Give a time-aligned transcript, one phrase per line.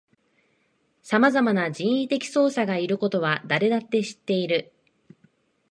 [1.03, 4.73] さまざまな人為的操作がいることは誰だって知っている